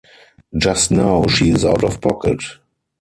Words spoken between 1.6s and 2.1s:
out of